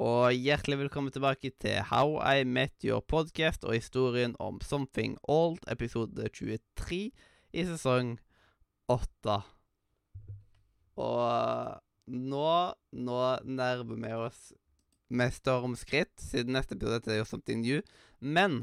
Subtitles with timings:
[0.00, 5.58] Og hjertelig velkommen tilbake til How I Met Your Podcast og historien om Something Old,
[5.68, 7.10] episode 23
[7.52, 8.14] i sesong
[8.88, 9.34] 8.
[11.04, 11.74] Og
[12.16, 12.52] nå,
[12.96, 14.38] nå nærmer vi oss
[15.12, 17.82] med stormskritt, siden neste episode er jo Something New.
[18.24, 18.62] Men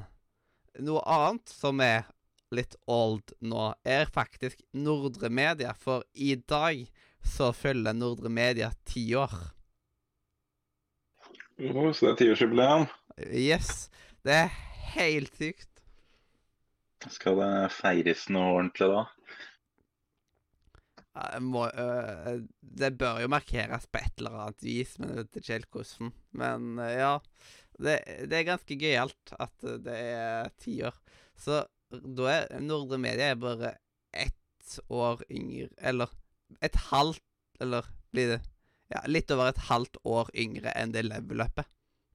[0.81, 2.09] noe annet som er
[2.49, 5.77] litt old nå, er faktisk Nordre Media.
[5.77, 6.81] For i dag
[7.21, 9.37] så følger Nordre Media ti år.
[11.57, 12.85] Oh, så det er tiårsjubileum.
[13.33, 13.89] Yes.
[14.21, 14.51] Det er
[14.93, 15.81] helt sykt.
[17.13, 19.05] Skal det feires noe ordentlig da?
[21.17, 25.23] Ja, jeg Må, øh, det bør jo markeres på et eller annet vis, men jeg
[25.23, 26.13] vet ikke helt hvordan.
[26.43, 27.15] Men ja.
[27.77, 27.97] Det,
[28.29, 31.01] det er ganske gøyalt at øh, det er tiår.
[31.37, 33.73] Så da er Nordre Media er bare
[34.13, 36.11] ett år yngre Eller
[36.61, 37.23] et halvt
[37.63, 38.39] Eller blir det
[38.93, 41.67] Ja, litt over et halvt år yngre enn det Level Up er.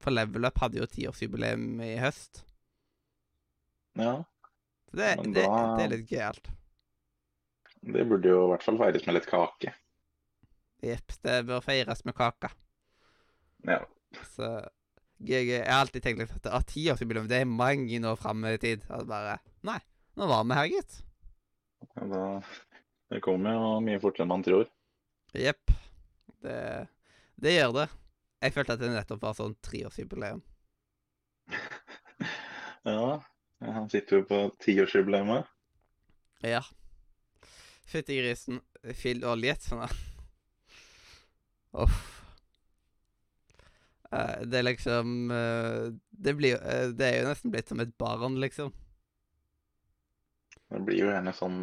[0.02, 2.42] For Level Up hadde jo tiårsjubileum i høst.
[4.00, 4.24] Ja,
[4.88, 6.48] Så det, da, det, det er litt gøyalt.
[7.82, 9.74] det burde jo i hvert fall feires med litt kake.
[10.82, 11.14] Jepp.
[11.22, 12.50] Det bør feires med kake.
[13.68, 13.78] Ja.
[14.32, 14.48] Så
[15.22, 18.56] jeg, jeg har alltid tenkt litt at ah, tiårsjubileum det er mange år fram i
[18.62, 18.82] tid.
[18.90, 19.36] Og bare
[19.68, 19.78] Nei,
[20.18, 20.98] nå var vi her, gitt.
[21.94, 22.24] Ja, Da,
[23.12, 24.66] det kommer jo mye fortere enn man tror.
[25.36, 25.71] Jepp.
[26.42, 26.58] Det,
[27.42, 27.88] det gjør det.
[28.42, 30.42] Jeg følte at det nettopp var sånn treårsjubileum.
[32.82, 33.22] Ja,
[33.62, 35.46] han sitter jo på tiårsjubileet.
[36.42, 36.64] Ja.
[37.86, 38.58] Fytti grisen.
[38.98, 39.62] Fyll oljet.
[39.62, 39.86] Sånn da.
[41.84, 42.00] Uff.
[44.12, 47.94] Eh, det er liksom eh, Det blir eh, Det er jo nesten blitt som et
[47.98, 48.72] barn, liksom.
[50.72, 51.58] Det blir jo gjerne sånn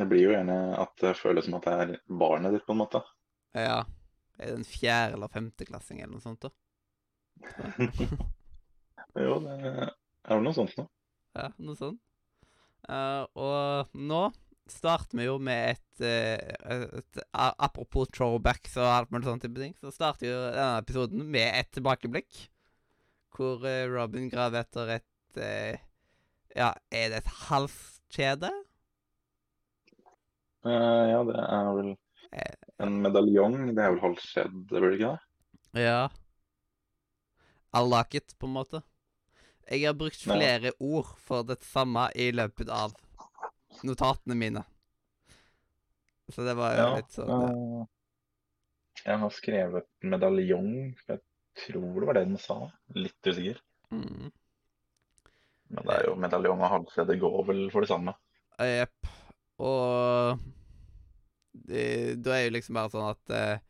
[0.00, 2.80] Det blir jo gjerne at det føles som at det er barnet ditt, på en
[2.82, 3.02] måte.
[3.56, 3.82] Ja.
[4.40, 6.50] Er det en fjerde- eller femteklassing eller noe sånt, da?
[9.20, 10.84] Jo, det er vel noe sånt nå.
[11.36, 12.00] Ja, noe sånt.
[12.88, 14.20] Uh, og nå
[14.70, 16.54] starter vi jo med et, eh,
[16.94, 21.48] et a- Apropos throwbacks og alt mulig type ting, så starter jo denne episoden med
[21.58, 22.44] et tilbakeblikk.
[23.34, 25.40] Hvor eh, Robin graver etter et
[26.56, 28.50] Ja, er det et halskjede?
[30.66, 31.90] Eh, ja, det er vel
[32.32, 32.54] Eh.
[32.78, 33.74] en medaljong.
[33.74, 35.12] Det er vel halvskjedd, blir det ikke
[35.74, 35.84] det?
[35.84, 36.08] Ja.
[37.74, 38.82] I like it, på en måte.
[39.70, 40.34] Jeg har brukt Ja.
[40.34, 42.92] flere ord for det samme i løpet av
[43.84, 44.64] notatene mine.
[46.30, 47.48] Så det var jo Ja, litt sånn ja.
[47.82, 47.86] eh,
[49.06, 51.20] Jeg har skrevet medaljong, jeg
[51.56, 52.70] tror det var det den sa.
[52.94, 53.58] Litt usikker.
[53.90, 54.30] Mm.
[55.70, 58.14] Men det er jo medaljong og halvskjede går vel for det samme.
[58.58, 58.99] Jepp.
[59.60, 60.40] Og
[61.52, 63.66] det, da er jo liksom bare sånn at eh,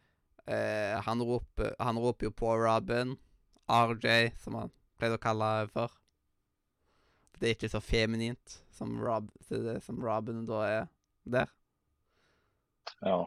[0.55, 3.17] eh, han, roper, han roper jo på Robin.
[3.71, 5.95] RJ, som han pleide å kalle henne for.
[7.41, 10.89] Det er ikke så feminint som, Rob, som Robin da er
[11.25, 11.53] der.
[13.00, 13.21] Ja.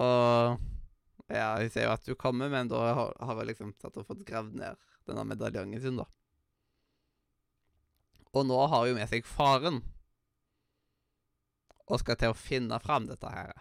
[0.00, 0.60] Og
[1.30, 4.06] ja, hun sier jo at hun kommer, men da har, har hun liksom tatt og
[4.08, 4.78] fått gravd ned
[5.08, 6.06] denne medaljongen sin, da.
[8.30, 9.80] Og nå har hun med seg faren.
[11.90, 13.52] Og skal til å finne fram dette her.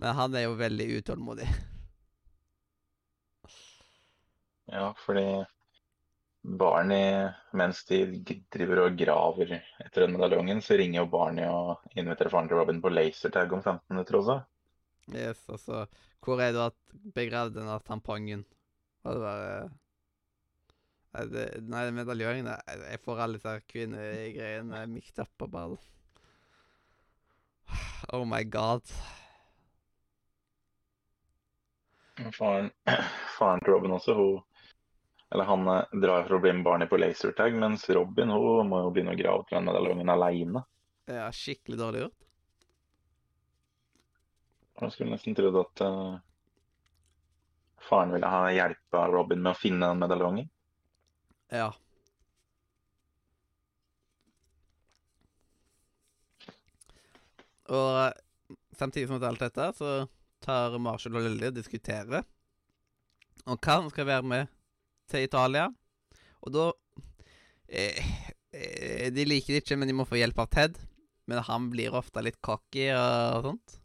[0.00, 1.48] Men han er jo veldig utålmodig.
[4.72, 5.44] ja, fordi
[6.42, 8.00] Barney, mens de
[8.50, 12.80] driver og graver etter den medaljongen, så ringer jo Barney og inviterer faren til Robin
[12.82, 14.40] på lasertag om 15 minutter også.
[15.12, 15.86] Yes, altså
[16.22, 16.76] Hvor er du at
[17.14, 18.44] begravd denne tampongen?
[19.04, 19.54] Og det bare
[21.12, 25.80] Nei, det, nei medaljongen jeg, får alle disse kvinnegreiene mikt opp og bare
[28.12, 28.82] Oh my god.
[32.36, 32.70] Faren,
[33.38, 34.40] faren til Robin også, hun
[35.32, 38.82] Eller han eh, drar for å bli med barnet på lasertag, mens Robin hun må
[38.82, 40.64] jo begynne å grave til den medaljongen aleine.
[41.08, 42.26] Ja, skikkelig dårlig gjort.
[44.82, 46.18] Jeg skulle nesten trodd at uh,
[47.86, 50.50] faren ville ha hjelpa Robin med å finne den medaljongen.
[51.52, 51.68] Ja.
[57.72, 59.92] Og eh, samtidig som alt dette, så
[60.42, 62.24] tar Marshall og Lilly og diskuterer
[63.44, 64.50] om hva han skal være med
[65.10, 65.68] til Italia.
[66.42, 66.70] Og da
[67.68, 68.00] eh,
[69.12, 70.80] de liker det ikke, men de må få hjelp av Ted.
[71.30, 73.78] Men han blir ofte litt cocky og sånt.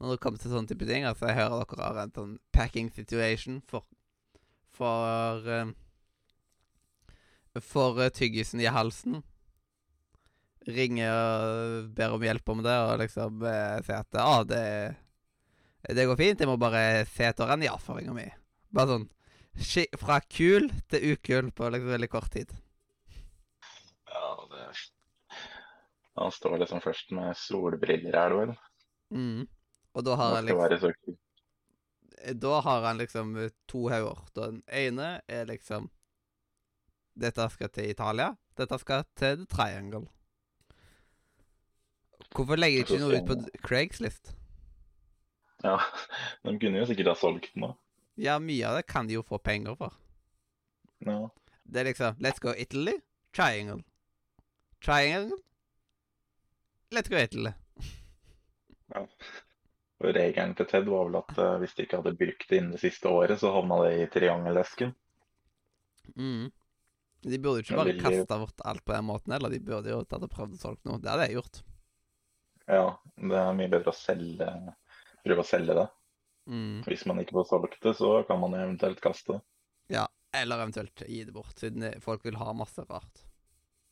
[0.00, 1.04] Når det kommer til sånne type ting.
[1.04, 3.88] Altså, jeg hører dere har en sånn packing situation for
[4.70, 5.72] For eh,
[7.58, 9.22] For eh, tyggisen i halsen.
[10.70, 14.64] Ringer og ber om hjelp om det, og liksom eh, sier at ah, det,
[15.88, 18.28] det går fint, jeg må bare se etter en ja-føringa mi.
[18.70, 19.08] Bare sånn
[19.98, 22.52] fra kul til ukul på liksom veldig kort tid.
[24.06, 24.68] Ja, det
[26.14, 28.54] Han står liksom først med solbriller, er det vel?
[29.10, 29.48] Mm.
[29.94, 31.16] Og da har Han liksom.
[32.36, 34.18] Da har han liksom to hauger.
[34.34, 35.88] Den ene er liksom
[37.14, 38.34] Dette skal til Italia.
[38.56, 40.06] Dette skal til The Triangle.
[42.30, 44.34] Hvorfor legger de ikke noe ut på Craigslist?
[45.64, 45.76] Ja,
[46.46, 47.76] de kunne jo sikkert ha solgt den òg.
[48.20, 49.94] Ja, mye av det kan de jo få penger for.
[51.06, 51.28] Ja.
[51.64, 52.98] Det er liksom Let's go Italy.
[53.32, 53.82] Triangle.
[54.84, 55.38] Triangle.
[56.90, 57.52] Let's go Italy.
[58.94, 59.06] ja.
[60.00, 62.72] Og regelen til Ted var vel at uh, hvis de ikke hadde brukt det innen
[62.72, 64.94] det siste året, så havna det i triangelesken.
[66.16, 66.48] Mm.
[67.20, 70.00] De burde jo ikke bare kasta bort alt på den måten, eller de burde jo
[70.08, 71.00] tatt og prøvd å solge noe.
[71.02, 71.60] Det hadde jeg gjort.
[72.70, 72.84] Ja,
[73.20, 74.48] det er mye bedre å selge,
[75.26, 75.86] prøve å selge det.
[76.50, 76.80] Mm.
[76.86, 79.40] Hvis man ikke får solgt det, så kan man eventuelt kaste det.
[79.98, 83.24] Ja, eller eventuelt gi det bort, siden folk vil ha masse rart.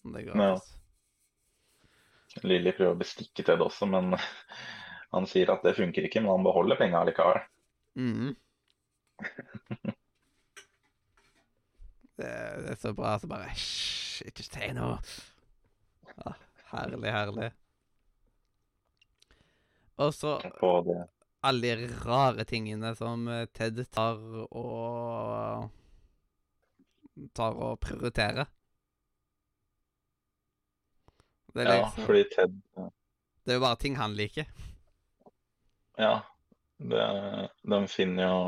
[0.04, 0.56] Det er Ja.
[2.44, 4.14] Lilly prøver å bestikke til det også, men
[5.14, 7.42] han sier at det funker ikke, men han beholder penga likevel.
[7.98, 8.36] Mhm.
[12.18, 12.30] det,
[12.72, 14.98] er så bra, så bare Hysj, ikke si noe.
[16.10, 16.34] Ja,
[16.72, 17.50] herlig, herlig.
[19.98, 20.38] Og så
[21.40, 24.18] alle de rare tingene som eh, Ted tar
[24.50, 25.68] og
[27.34, 28.46] tar og prioriterer.
[31.54, 32.60] Det er, Ja, liksom, fordi Ted
[33.48, 34.44] det er jo bare ting han liker.
[35.96, 36.18] Ja,
[36.76, 37.04] det,
[37.64, 38.42] de finner jo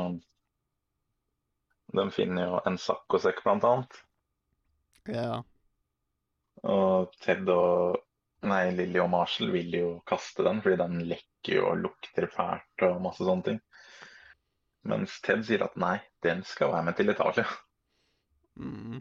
[1.97, 3.97] De finner jo en saccosekk, blant annet.
[5.11, 5.41] Ja.
[6.61, 7.99] Og Ted og
[8.41, 12.85] Nei, Lilly og Marshall vil jo kaste den, fordi den lekker jo og lukter fælt
[12.87, 13.59] og masse sånne ting.
[14.89, 17.45] Mens Ted sier at nei, den skal være med til Italia.
[18.57, 18.97] Mm.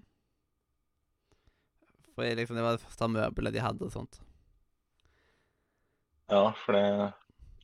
[2.13, 4.21] For liksom, det var det første møbelet de hadde og sånt.
[6.31, 6.85] Ja, for det,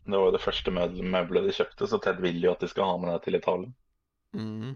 [0.06, 2.88] det var jo det første møbelet de kjøpte, så Ted vil jo at de skal
[2.88, 3.68] ha med det til Italia.
[4.32, 4.72] Mm.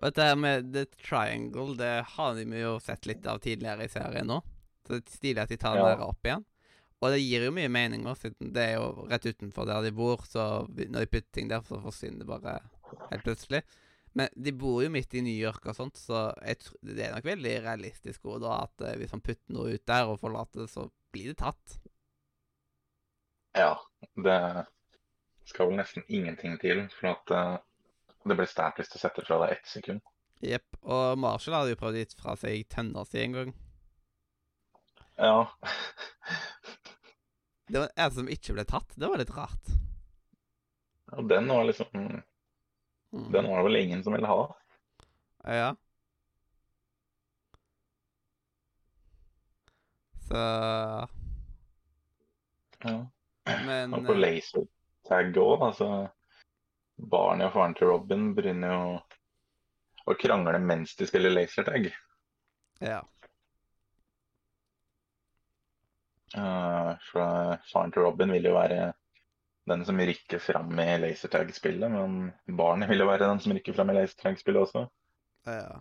[0.00, 3.92] Og dette her med The Triangle, det har de jo sett litt av tidligere i
[3.92, 4.40] serien nå.
[4.84, 5.86] Så det er stilig at de tar Ja.
[5.94, 6.44] der opp igjen.
[7.02, 9.90] Og det gir jo mye mening også, siden det er jo rett utenfor der de
[9.92, 12.60] bor, så når de putter ting der, så forsvinner det bare
[13.10, 13.62] helt plutselig.
[14.14, 17.54] Men de bor jo midt i New York og sånt, så det er nok veldig
[17.64, 20.86] realistisk også da at eh, hvis man putter noe ut der og forlater det, så
[21.12, 21.80] blir det tatt.
[23.58, 23.74] Ja,
[24.16, 24.38] det
[25.50, 27.58] skal vel nesten ingenting til for at eh,
[28.30, 30.00] det blir sterkt hvis du setter fra deg ett sekund.
[30.44, 30.66] Jepp.
[30.82, 33.54] Og Marshall hadde jo prøvd å gitt fra seg tenna si en gang.
[35.14, 35.46] Ja,
[37.66, 38.90] Det var en som ikke ble tatt.
[39.00, 39.70] Det var litt rart.
[41.12, 42.22] Ja, den var liksom
[43.14, 43.32] Mm.
[43.32, 44.56] Den var det vel ingen som ville ha.
[45.44, 45.76] Ja.
[50.28, 50.40] Så
[52.84, 53.06] Ja.
[53.66, 55.88] Men Og på laser lasertag òg, altså
[57.10, 58.84] Barney og faren til Robin begynner jo
[60.10, 61.88] å krangle mens de spiller lasertag.
[62.84, 63.00] Ja.
[66.34, 68.92] Uh, for faren til Robin vil jo være
[69.70, 73.92] den som rykker fram i lasertag-spillet, men barnet vil jo være den som rykker fram
[73.92, 74.86] i lasertag-spillet også.
[75.46, 75.80] ja.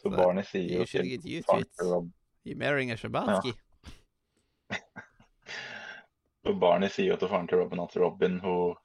[0.00, 2.12] Så Så barnet sier jo til faren til Robin
[2.44, 3.52] You're marrying a Shabatsky.
[4.70, 4.78] Ja.
[6.62, 8.76] barnet sier jo til faren til Robin at Robin hun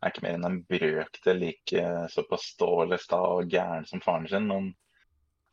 [0.00, 4.48] er ikke mer enn en brøkdel like såpass stålende sta og gæren som faren sin.
[4.50, 4.70] Men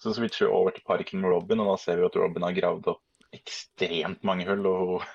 [0.03, 2.55] så switcher vi over til parken med Robin, og da ser vi at Robin har
[2.57, 4.65] gravd opp ekstremt mange hull.
[4.69, 5.05] Og hun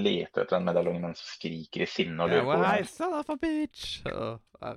[0.06, 2.70] leter etter den medaljongen mens hun skriker i sinne og lurer på hvor den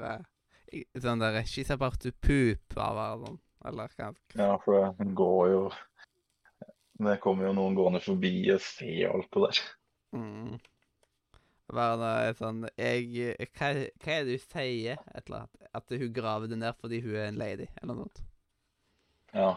[0.10, 0.28] er.
[1.04, 3.40] Sånn der She's about to poop av hver sånn.
[3.70, 5.63] Eller hva Ja, for det går jo
[7.01, 9.62] Det kommer jo noen gående forbi og ser alt det der.
[10.18, 10.60] mm.
[11.72, 13.70] Være noe sånn jeg, hva,
[14.04, 15.00] hva er det hun sier?
[15.16, 15.70] Et eller annet.
[15.78, 18.24] At hun graver det ned fordi hun er en lady, eller noe sånt.
[19.32, 19.54] Ja.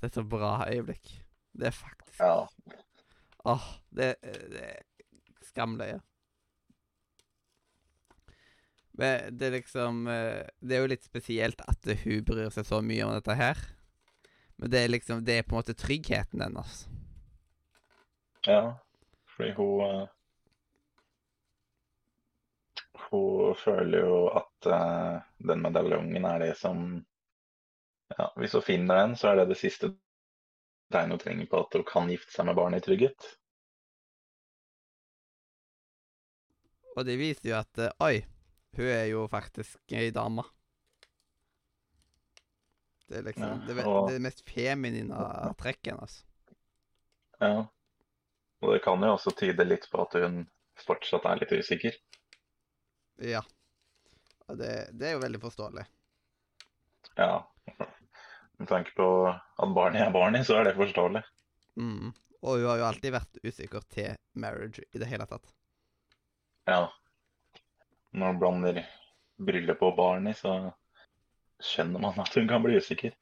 [0.00, 1.14] Det er så bra øyeblikk.
[1.56, 2.44] Det er faktisk ja.
[3.48, 4.14] Åh, det,
[4.52, 4.82] det er
[5.48, 6.00] skamløye.
[9.00, 12.82] Men det er liksom eh, Det er jo litt spesielt at hun bryr seg så
[12.84, 13.60] mye om dette her.
[14.60, 16.82] Men det er liksom Det er på en måte tryggheten hennes.
[18.44, 18.76] Ja,
[19.40, 20.08] fordi hun eh,
[23.10, 25.16] Hun føler jo at eh,
[25.48, 26.84] den medaljongen er det som
[28.18, 29.92] Ja, hvis hun finner den, så er det det siste
[30.90, 33.28] tegnet hun trenger på at hun kan gifte seg med barnet i trygghet.
[36.98, 38.16] Og det viser jo at eh, Oi,
[38.78, 40.42] hun er jo faktisk ei dame.
[43.10, 46.18] Det er liksom Ja, det, og- det mest feminine trekket hennes.
[47.40, 47.54] Ja.
[48.60, 50.42] Og det kan jo også tyde litt på at hun
[50.80, 51.96] fortsatt er litt usikker.
[53.24, 53.42] Ja.
[54.50, 55.84] Det, det er jo veldig forståelig.
[57.20, 57.34] Ja.
[58.60, 61.22] Med tanke på at Barney er Barney, så er det forståelig.
[61.80, 62.12] Mm.
[62.40, 65.52] Og hun har jo alltid vært usikker til marriage i det hele tatt.
[66.68, 66.86] Ja.
[68.10, 68.82] Når man blander
[69.40, 70.72] bryllup og Barney, så
[71.60, 73.14] skjønner man at hun kan bli usikker.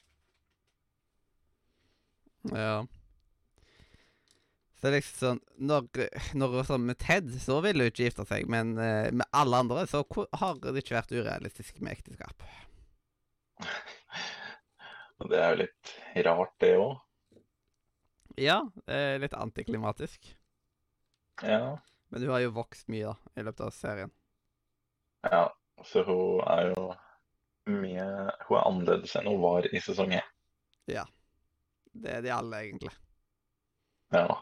[2.55, 2.87] Ja.
[4.79, 5.87] Så det er liksom sånn Når,
[6.39, 9.87] når sånn med Ted, så ville hun ikke gifte seg, men eh, med alle andre
[9.91, 12.47] så ko- har det ikke vært urealistisk med ekteskap.
[15.19, 15.93] Og det er jo litt
[16.29, 16.95] rart, det òg.
[18.39, 20.29] Ja, det er litt antiklimatisk.
[21.43, 21.75] Ja.
[22.09, 24.15] Men hun har jo vokst mye da, i løpet av serien.
[25.27, 25.49] ja.
[25.87, 26.87] Så hun er jo
[27.71, 28.05] mye
[28.49, 30.25] Hun er annerledes enn hun var i sesong én.
[31.99, 32.91] Det er de alle, egentlig.
[34.15, 34.41] Ja.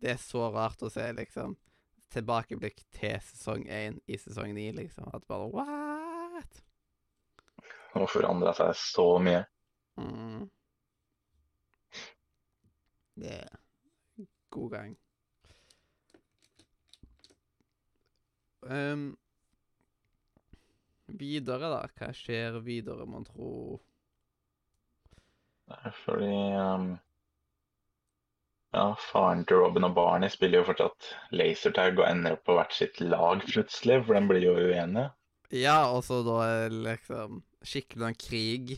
[0.00, 1.56] Det er så rart å se, liksom,
[2.14, 5.10] tilbakeblikk til sesong én i sesong ni, liksom.
[5.14, 6.62] At bare what?
[7.92, 9.44] Hun forandra seg så mye.
[10.00, 10.48] Mm.
[13.20, 13.60] Det er
[14.54, 14.96] god gang.
[18.62, 19.04] Um,
[21.20, 21.84] videre, da.
[21.98, 23.52] Hva skjer videre, mon tro?
[26.04, 26.90] Fordi um,
[28.70, 32.74] Ja, faren til Robin og Barney spiller jo fortsatt lasertag og ender opp på hvert
[32.76, 35.08] sitt lag plutselig, for de blir jo uenige.
[35.50, 38.76] Ja, og så da liksom skikkelig en krig.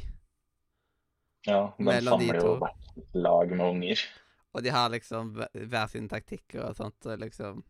[1.45, 4.07] Ja, de samler jo hvert sitt lag med unger.
[4.53, 7.63] Og de har liksom hver hver sine taktikker og sånt, og liksom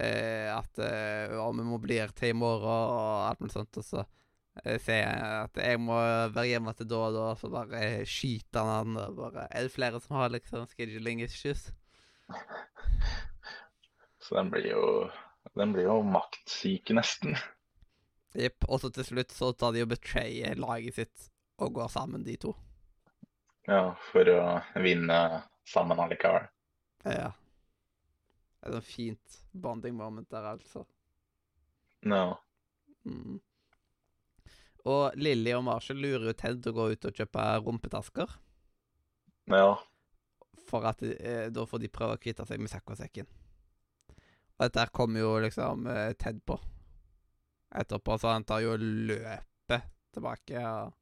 [0.00, 3.80] eh, At eh, ja, vi må bli her til i morgen og alt mulig sånt,
[3.80, 4.04] og så
[4.84, 5.08] sier
[5.46, 5.96] at jeg må
[6.34, 9.72] være hjemme til da og da, så bare skyter han han, og bare Er det
[9.72, 11.70] flere som har liksom scheduling issues?
[14.22, 15.10] Så den blir jo,
[15.58, 17.36] Den blir jo maktsyke, nesten.
[18.38, 18.64] Jepp.
[18.68, 21.26] Og så til slutt så tar de og betrayer laget sitt
[21.58, 22.54] og går sammen, de to.
[23.68, 24.44] Ja, for å
[24.82, 25.18] vinne
[25.68, 26.46] sammen allikevel.
[27.04, 27.32] Ja.
[28.62, 30.86] Det er et fint bonding moment der, altså.
[32.06, 32.38] Ja.
[33.04, 33.40] Mm.
[34.88, 38.36] Og Lilly og Marshall lurer jo Ted til å gå ut og kjøpe rumpetasker.
[39.52, 39.72] ja.
[40.70, 43.26] For at eh, da får de prøve å kvitte seg med sekk-og-sekken.
[44.56, 46.56] Og dette her kommer jo liksom eh, Ted på
[47.76, 50.94] etterpå, så han tar jo løpet tilbake og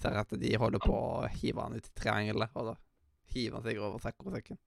[0.00, 2.76] ser at de holder på å hive han ut i triangelet, og da
[3.34, 4.60] hiver han seg over sekk-og-sekken.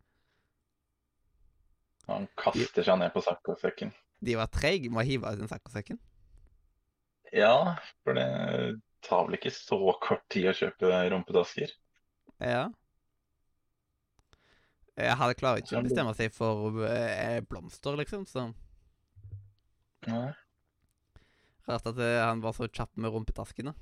[2.08, 3.91] Han kaster seg ned på sekkosekken.
[4.24, 6.00] De var treige med å hive ut den sekk-og-sekken.
[7.38, 8.27] Ja, for det
[9.06, 11.74] tar vel ikke så kort tid å kjøpe rumpetasker.
[12.41, 12.63] Ja.
[14.98, 18.48] Jeg hadde klarer ikke å bestemme seg for eh, blomster, liksom, så
[20.08, 20.32] Nei.
[21.70, 23.75] rart at eh, han var så kjapp med rumpetaskene.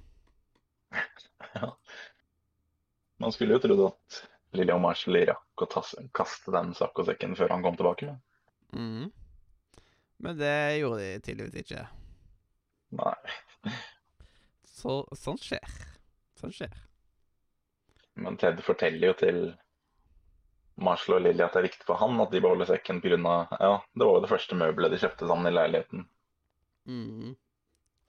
[1.55, 1.69] Ja.
[3.23, 4.17] Man skulle jo trodd at
[4.57, 5.67] Lillian Marshall rakk å
[6.15, 8.09] kaste den sakkosekken før han kom tilbake.
[8.11, 8.19] men
[8.75, 9.11] Mhm.
[10.17, 11.85] Men det gjorde de tydeligvis ikke.
[12.95, 13.15] Nei.
[14.75, 15.77] Så sånt skjer.
[16.39, 16.73] Sånt skjer.
[18.15, 19.39] Men Ted forteller jo til
[20.75, 23.17] Marshall og Lilly at det er viktig for han at de beholder sekken pga.
[23.59, 26.05] Ja, det var jo det første møbelet de kjøpte sammen i leiligheten.
[26.85, 27.35] Mhm.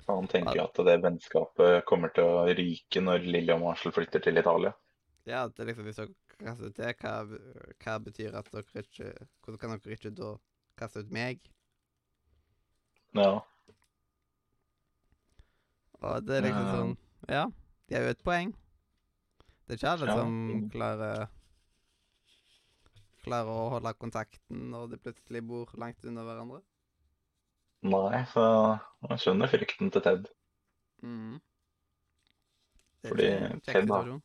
[0.07, 3.95] Så han tenker jo at det vennskapet kommer til å ryke når Lilly og Marshall
[3.95, 4.71] flytter til Italia.
[5.27, 7.15] Ja, det er liksom hvis dere kaster ut det, hva,
[7.83, 9.09] hva betyr at dere ikke
[9.43, 10.37] Hvordan kan dere ikke da
[10.79, 11.41] kaste ut meg?
[13.19, 13.41] Ja.
[16.03, 16.95] Og det er liksom sånn
[17.29, 17.47] Ja,
[17.89, 18.53] de har jo et poeng.
[19.67, 20.17] Det er ikke alle Ja.
[20.21, 21.29] som klarer
[23.27, 26.61] Klarer å holde kontakten når de plutselig bor langt unna hverandre.
[27.83, 30.29] Nei, så man skjønner frykten til Ted.
[31.03, 31.41] Mm.
[33.07, 33.27] Fordi
[33.67, 34.21] Ted, har.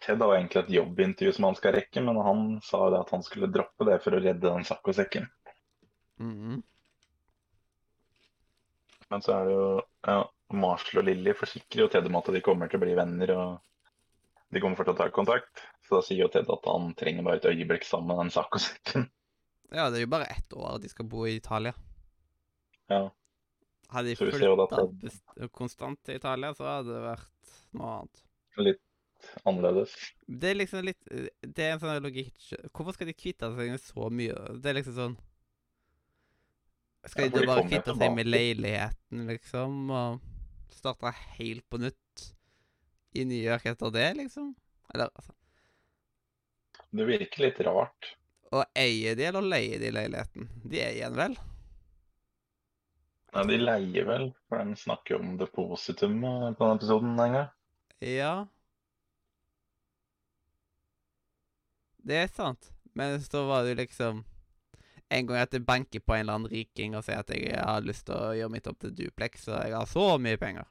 [0.00, 3.10] Ted har egentlig et jobbintervju som han skal rekke, men han sa jo det at
[3.10, 5.26] han skulle droppe det for å redde den sakkosekken.
[6.22, 6.62] Mhm.
[9.14, 9.66] Men så er det jo
[10.08, 10.16] ja,
[10.58, 14.54] Marshall og Lilly forsikrer jo Ted om at de kommer til å bli venner, og
[14.54, 15.62] de kommer for å ta kontakt.
[15.86, 19.06] Så da sier jo Ted at han trenger bare et øyeblikk sammen med den saccosekken.
[19.70, 21.72] Ja, det er jo bare ett år de skal bo i Italia.
[22.90, 23.04] Ja.
[23.94, 28.24] Hadde de flytta konstant til Italia, så hadde det vært noe annet.
[28.66, 28.82] Litt
[29.46, 29.94] annerledes.
[30.26, 32.36] Det er liksom litt Det er en sånn logikk
[32.68, 34.36] Hvorfor skal de kvitte seg med så mye?
[34.60, 35.16] Det er liksom sånn
[37.04, 42.28] Skal de bare kvitte seg med leiligheten, liksom, og starte helt på nytt
[43.14, 44.54] i New York etter det, liksom?
[44.94, 45.34] Eller altså
[46.94, 48.14] Det virker litt rart.
[48.54, 50.48] Og eier de, eller leier de leiligheten?
[50.64, 51.36] De eier den vel?
[53.34, 57.38] Nei, de leier vel, for de snakker jo om depositum eh, på denne episoden en
[57.38, 57.48] gang.
[58.04, 58.34] Ja.
[62.04, 62.70] Det er sant.
[62.94, 64.22] Men så var det jo liksom
[65.14, 67.84] En gang at jeg banker på en eller annen riking og sier at jeg har
[67.86, 70.66] lyst til å gjøre mitt opp til duplex, og jeg har så mye penger.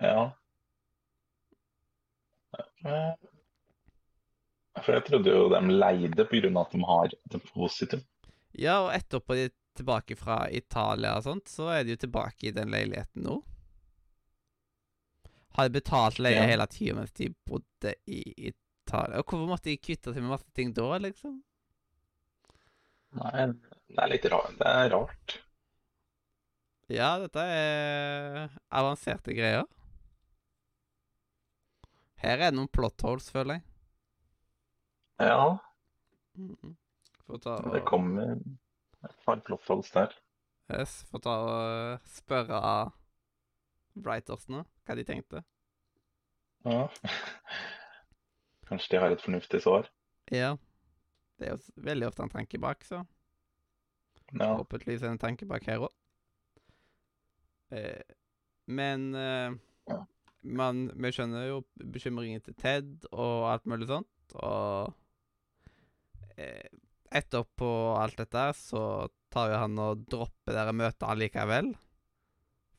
[0.00, 0.22] Ja.
[2.86, 3.12] Eh,
[4.82, 8.02] For jeg trodde jo de leide av at de har depositum.
[8.56, 12.54] Ja, og etterpå de tilbake fra Italia og sånt, så er de jo tilbake i
[12.56, 13.42] den leiligheten nå.
[15.56, 16.46] Har betalt leie Ja.
[16.50, 18.22] hele tida mens de bodde i
[18.52, 19.18] Italia?
[19.18, 21.42] Og hvorfor måtte de kvitte seg med masse ting da, liksom?
[23.16, 23.46] Nei,
[23.88, 24.56] det er litt rart.
[24.58, 25.36] Det er rart.
[26.92, 29.64] Ja, dette er avanserte greier.
[32.22, 33.66] Her er det noen plot holes, føler jeg.
[35.26, 35.56] Ja.
[37.26, 40.12] Får det kommer et par plottholes der.
[40.70, 42.60] yes, får ta og spørre
[43.96, 45.42] writersene hva de tenkte.
[46.66, 46.86] Ja.
[48.68, 49.88] Kanskje de har et fornuftig svar.
[50.30, 50.56] Ja.
[51.38, 53.02] Det er jo veldig ofte en tanke bak, så
[54.32, 54.56] Ja.
[54.56, 55.92] forhåpentligvis er det en tanke bak her òg.
[57.70, 58.02] Eh,
[58.66, 59.54] men eh,
[59.88, 60.06] Ja.
[60.42, 64.94] man, vi skjønner jo bekymringen til Ted og alt mulig sånt, og
[66.36, 66.68] eh,
[67.12, 67.70] etterpå
[68.00, 71.74] alt dette så tar jo han og dropper dere møtet allikevel.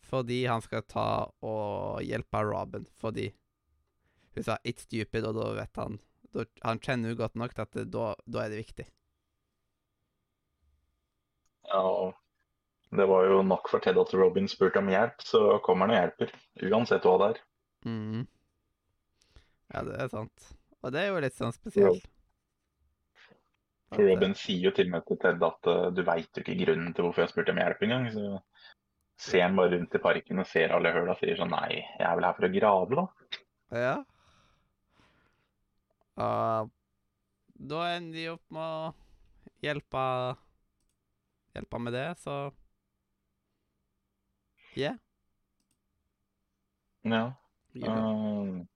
[0.08, 1.08] Fordi han skal ta
[1.44, 3.34] og hjelpe Robin, fordi
[4.36, 6.00] hun sa 'it's stupid', og da vet han
[6.64, 8.88] Han kjenner jo godt nok til at da, da er det viktig.
[11.68, 11.82] ja.
[11.82, 12.16] og
[12.98, 16.02] Det var jo nok for Ted at Robin spurte om hjelp, så kommer han og
[16.02, 16.36] hjelper.
[16.70, 17.42] Uansett hva det er.
[17.88, 18.28] Mm.
[19.74, 20.54] Ja, det er sant.
[20.84, 22.06] Og det er jo litt sånn spesielt.
[23.92, 26.44] For At, Robin sier jo til og med til Ted at uh, du veit jo
[26.44, 28.08] ikke grunnen til hvorfor jeg spurte om hjelp engang.
[28.16, 28.24] Så
[29.28, 32.08] ser han bare rundt i parken og ser alle høla og sier sånn Nei, jeg
[32.08, 33.06] er vel her for å grave, da.
[33.76, 33.96] Ja.
[36.18, 36.72] Og
[37.72, 38.94] da ender de opp med å
[39.66, 40.04] hjelpe
[41.58, 42.34] Hjelpe med det, så
[44.78, 44.92] Ja.
[47.04, 47.32] Ja.
[47.74, 48.68] gjør det.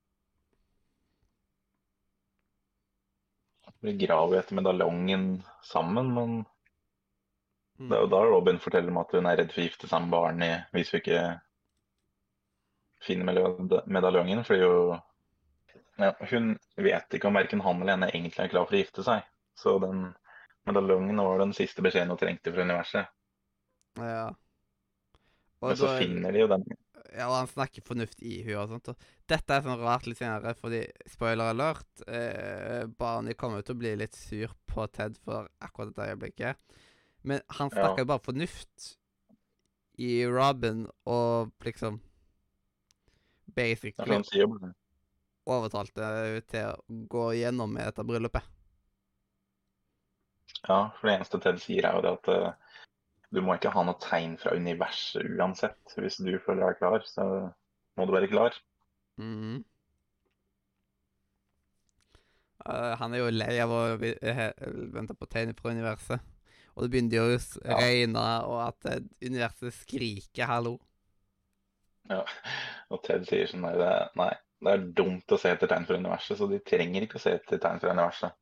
[3.82, 6.46] blir vi graver etter medaljongen sammen, men
[7.80, 7.88] Mm.
[7.88, 10.02] det er jo da Robin forteller om at hun er redd for å gifte seg
[10.02, 11.40] med Barney hvis vi ikke
[13.00, 14.44] finner med- medaljongen.
[14.44, 15.00] For jo
[15.98, 19.04] ja, Hun vet ikke om verken han eller henne egentlig er klar for å gifte
[19.06, 19.26] seg.
[19.58, 20.06] Så den
[20.66, 23.10] medaljongen var den siste beskjeden hun trengte fra universet.
[23.98, 24.28] Ja.
[25.62, 26.64] Og Men så da- finner de jo den.
[27.12, 28.88] Ja, og han snakker fornuft i henne og sånt.
[28.88, 28.96] Og
[29.28, 33.92] dette er sånn rart litt senere, fordi spoiler alert eh, Barney kommer til å bli
[34.00, 36.56] litt sur på Ted for akkurat dette øyeblikket.
[37.22, 38.94] Men han snakker jo bare fornuft
[40.00, 42.00] i Robin og liksom
[43.54, 44.72] Basically Ja, Han sier jo bare
[45.50, 48.44] overtalte henne til å gå gjennom med dette bryllupet.
[50.68, 52.76] Ja, for det eneste Ted sier er jo det at uh,
[53.34, 55.96] du må ikke ha noe tegn fra universet uansett.
[55.96, 57.24] Hvis du føler deg klar, så
[57.98, 58.54] må du være klar.
[59.18, 59.64] Mm -hmm.
[62.68, 66.20] uh, han er jo lei av å vente på tegn fra universet.
[66.74, 67.76] Og det begynner jo å Ja.
[67.76, 70.78] regne, og at eh, universet skriker 'hallo'.
[72.10, 72.24] Ja.
[72.90, 75.98] Og Ted sier sånn nei det, nei, det er dumt å se etter tegn fra
[75.98, 78.38] universet, så de trenger ikke å se etter tegn fra universet.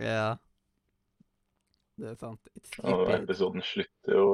[0.00, 0.30] Ja.
[2.00, 2.48] Det er sant.
[2.82, 4.28] Og episoden slutter jo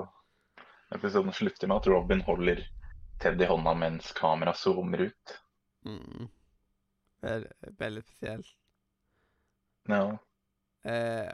[0.94, 2.60] Episoden slutter med at Robin holder
[3.18, 5.32] Ted i hånda mens kameraet zoomer ut.
[5.88, 6.28] Mm.
[7.80, 8.52] Veldig spesielt.
[9.90, 10.18] Ja.
[10.86, 11.32] Eh,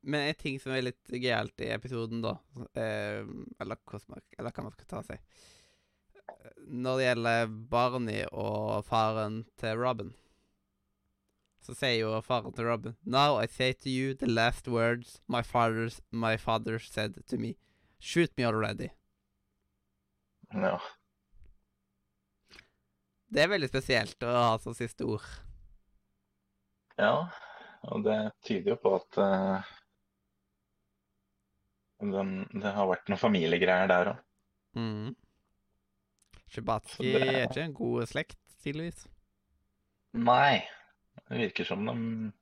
[0.00, 2.32] men en ting som er litt gøyalt i episoden, da
[2.72, 3.20] eh,
[3.60, 5.44] eller, hvordan eller hva man skal ta seg
[6.70, 10.12] Når det gjelder Barney og faren til Robin,
[11.60, 15.42] så sier jo faren til Robin Now I say to you the last words my,
[15.42, 17.56] father's, my father said to me.
[17.98, 18.90] Shoot me already.
[20.52, 20.80] ja.
[23.30, 25.26] Det er veldig spesielt å ha som siste ord.
[26.98, 27.28] Ja,
[27.86, 29.68] og det tyder jo på at uh,
[32.02, 34.24] den, det har vært noen familiegreier der òg.
[34.74, 35.14] Mm.
[36.54, 39.06] Det- er ikke en god slekt, tydeligvis.
[40.12, 40.62] Nei,
[41.28, 42.32] det virker som de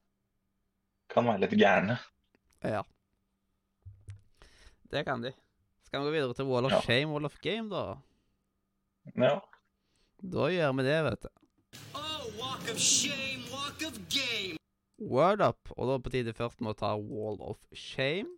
[1.12, 1.98] kan være litt gærne.
[2.64, 2.82] Ja.
[4.90, 5.32] Det kan de.
[5.84, 6.80] Skal vi gå videre til Wall of Ja.
[6.80, 7.96] Shame, Wall of Game, da?
[9.16, 9.40] Ja.
[10.22, 11.28] Da gjør vi det, vet du.
[11.94, 14.56] Oh, walk of shame, walk of game.
[14.98, 15.70] Word up.
[15.76, 18.28] Og da er det på tide først med å ta Wall of Shame.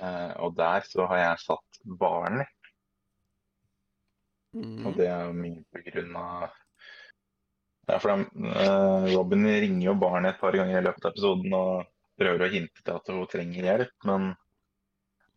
[0.00, 2.46] Uh, og der så har jeg satt Barney.
[4.56, 4.86] Mm.
[4.86, 6.48] Og det er jo mye på grunn av
[7.90, 11.54] ja, for de, eh, Robin ringer jo Barney et par ganger i løpet av episoden
[11.58, 11.86] og
[12.20, 14.26] prøver å hinte til at hun trenger hjelp, men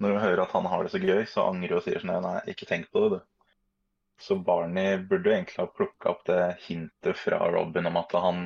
[0.02, 2.26] når hun hører at han har det så gøy, så angrer hun og sier sånn
[2.26, 3.30] Nei, ikke tenk på det, du.
[4.21, 8.43] Så Barney burde jo egentlig ha plukka opp det hintet fra Robin om at han,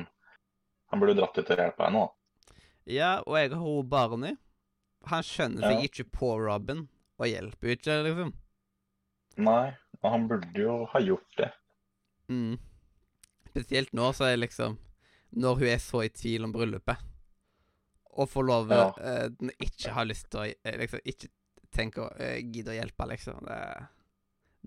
[0.92, 2.04] han burde dratt ut og hjelpe henne.
[2.06, 2.54] da.
[2.88, 4.38] Ja, og jeg har hun Barney.
[5.10, 5.90] Han skjønner seg Ja.
[5.90, 6.86] ikke på Robin,
[7.18, 8.32] og hjelper ikke, liksom.
[9.38, 11.50] Nei, og han burde jo ha gjort det.
[12.28, 12.58] Mm.
[13.48, 14.76] Spesielt nå, så er liksom
[15.30, 17.00] Når hun er så i tvil om bryllupet,
[18.12, 18.88] og får lov Ja.
[18.96, 21.28] uh, ikke har lyst til å eh, liksom Ikke
[21.72, 23.40] tenke å uh, gidde å hjelpe, liksom.
[23.44, 23.88] Det er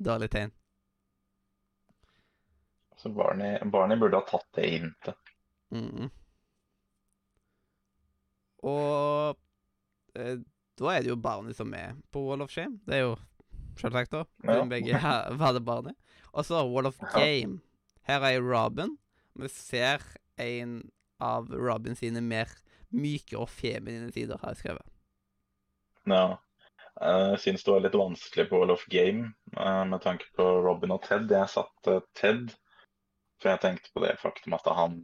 [0.09, 0.51] dårlig tegn.
[3.01, 5.31] Så Barney, Barney burde ha tatt det hintet.
[5.73, 6.09] Mm.
[8.61, 9.37] Og
[10.13, 10.35] eh,
[10.77, 12.77] da er det jo Barney som er på Wall of Shame.
[12.85, 13.15] Det er jo
[13.79, 14.25] selvsagt, da.
[14.47, 14.63] Ja.
[14.69, 14.99] Begge
[15.41, 15.97] var det barnet.
[16.31, 16.99] Og så Wall of.
[17.15, 17.59] Game.
[18.07, 18.97] Her er Robin.
[19.39, 20.03] Vi ser
[20.41, 20.81] en
[21.21, 22.49] av Robin sine mer
[22.91, 24.87] myke og feminine sider, har jeg skrevet.
[26.09, 26.25] Ja.
[27.01, 30.93] Jeg syns det var litt vanskelig på Wall of Game eh, med tanke på Robin
[30.93, 31.31] og Ted.
[31.31, 32.51] Jeg satte Ted,
[33.41, 34.99] for jeg tenkte på det faktum at han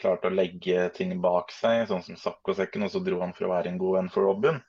[0.00, 3.54] klarte å legge ting bak seg, sånn som saccosekken, og så dro han for å
[3.54, 4.60] være en god venn for Robin.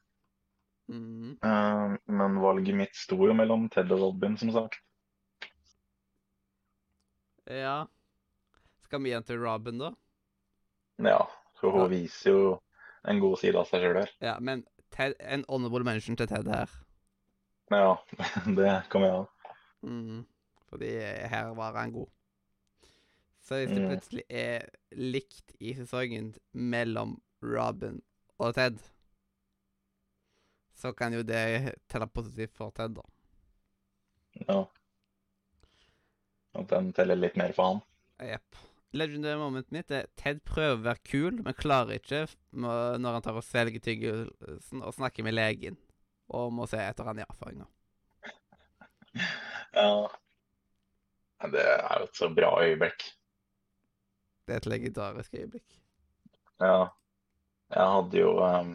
[0.91, 1.37] Mm.
[1.43, 4.75] Eh, Men valget mitt sto jo mellom Ted og Robin, som sagt.
[7.47, 7.85] Ja.
[8.85, 9.91] Skal vi igjen til Robin, da?
[11.01, 11.21] Ja,
[11.59, 11.71] så Ja.
[11.71, 12.59] hun viser jo
[13.07, 14.11] en god side av seg sjøl her.
[14.21, 16.69] Ja, men Ted, en honorable mention til Ted her.
[17.71, 17.95] Ja,
[18.57, 19.25] det kan vi ha.
[19.83, 20.25] Mm.
[20.69, 20.89] Fordi
[21.31, 22.07] her var han god.
[23.41, 23.87] Så hvis det Mm.
[23.89, 28.01] plutselig er likt i sesongen mellom Robin
[28.37, 28.77] og Ted,
[30.81, 33.05] så kan jo det telle positivt for Ted, da.
[34.47, 34.59] Ja.
[36.57, 37.81] At den teller litt mer for han.
[38.31, 38.59] Jepp.
[38.91, 43.39] Legendary momentet mitt er Ted prøver å være kul, men klarer ikke når han tar
[43.39, 45.77] og svelger tyggisen og snakker med legen.
[46.31, 47.67] Og må se etter han i avføringa.
[49.75, 49.87] Ja.
[51.51, 53.05] Det er jo et så bra øyeblikk.
[54.45, 55.77] Det er et legendarisk øyeblikk.
[56.61, 56.91] Ja.
[57.71, 58.73] Jeg hadde jo um,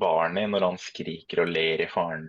[0.00, 2.26] Barney når han skriker og ler i faren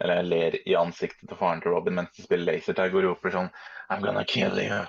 [0.00, 3.50] Eller ler i ansiktet til faren til Robin mens de spiller lasertag og roper sånn
[3.90, 4.82] I'm gonna kill you.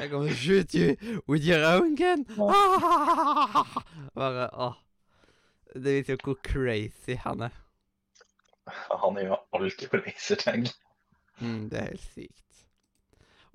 [0.00, 0.96] I'm gonna shoot you
[1.28, 2.24] with your own gun.
[4.16, 4.74] Bare, åh.
[5.76, 7.54] Det viser jo hvor crazy han er.
[9.02, 10.70] Han gjør alltid på lasertag.
[11.38, 12.62] Mm, det er helt sykt.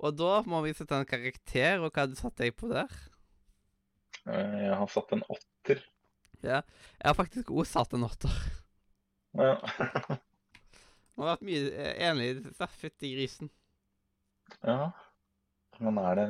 [0.02, 2.90] Og da må vi sette en karakter, og hva du satt deg på der?
[4.30, 5.82] Eh, Jeg har satt en åtter.
[6.42, 8.34] Jeg har faktisk òg satt en åtter.
[9.38, 9.56] Ja.
[11.16, 12.68] Man har vært mye enig i det siste.
[12.80, 13.50] Fytti grisen.
[14.66, 14.92] ja.
[15.82, 16.26] Men er det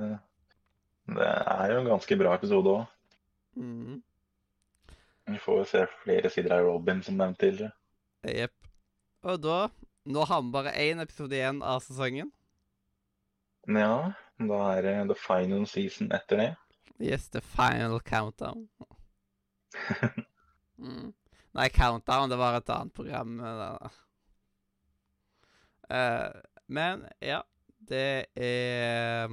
[1.13, 2.85] Det er jo en ganske bra episode òg.
[3.59, 4.03] Mm.
[5.33, 7.73] Vi får jo se flere sider av Robin, som nevnt tidligere.
[8.27, 8.55] Jepp.
[9.23, 9.59] Og da
[10.05, 12.33] Nå har vi bare én episode igjen av sesongen.
[13.71, 16.49] Ja, da er det the final season etter det.
[16.99, 18.67] Yes, the final countdown.
[20.83, 21.13] mm.
[21.53, 23.41] Nei, countdown, det var et annet program.
[25.93, 26.29] eh,
[26.73, 27.43] men ja,
[27.89, 29.33] det er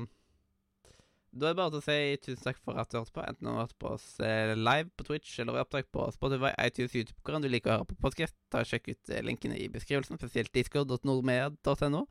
[1.29, 3.23] Da er det bare til å si tusen takk for at du hørte på.
[3.23, 6.51] Enten du har hørt på oss eh, live på Twitch eller i opptak på Spotify,
[6.65, 8.35] iTunes, YouTube, hvordan du liker å høre på podkast.
[8.51, 12.03] Ta og Sjekk ut linkene i beskrivelsen, spesielt discord.nordmedia.no.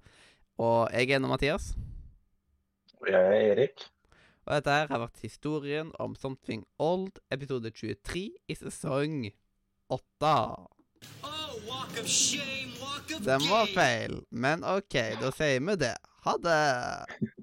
[0.62, 1.72] Og jeg er nå Mathias.
[3.02, 3.88] Og jeg er Erik.
[4.48, 9.26] Og dette her har vært historien om Something Old, episode 23 i sesong
[9.92, 10.30] 8.
[11.20, 15.92] Oh, walk of shame, walk of Den var feil, men OK, da sier vi det.
[16.24, 17.36] Ha det!